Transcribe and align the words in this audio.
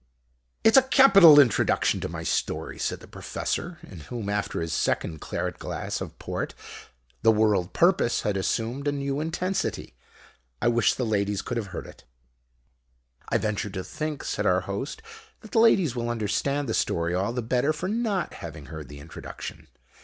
"It's 0.63 0.77
a 0.77 0.81
capital 0.81 1.39
introduction 1.39 1.99
to 1.99 2.09
my 2.09 2.23
story," 2.23 2.79
said 2.79 3.01
the 3.01 3.07
Professor, 3.07 3.77
in 3.83 3.99
whom, 3.99 4.29
after 4.29 4.59
his 4.59 4.73
second 4.73 5.21
claret 5.21 5.59
glass 5.59 6.01
of 6.01 6.17
port, 6.17 6.55
The 7.21 7.31
World 7.31 7.71
Purpose 7.73 8.21
had 8.21 8.35
assumed 8.35 8.87
a 8.87 8.91
new 8.91 9.19
intensity. 9.19 9.93
"I 10.59 10.69
wish 10.69 10.95
the 10.95 11.05
ladies 11.05 11.43
could 11.43 11.57
have 11.57 11.67
heard 11.67 11.85
it." 11.85 12.03
"I 13.29 13.37
venture 13.37 13.69
to 13.69 13.83
think," 13.83 14.23
said 14.23 14.47
our 14.47 14.61
Host, 14.61 15.03
"that 15.41 15.51
the 15.51 15.59
ladies 15.59 15.95
will 15.95 16.09
understand 16.09 16.67
the 16.67 16.73
story 16.73 17.13
all 17.13 17.31
the 17.31 17.43
better 17.43 17.71
for 17.71 17.87
not 17.87 18.33
having 18.33 18.65
heard 18.73 18.89
the 18.89 18.99
introduction. 18.99 19.67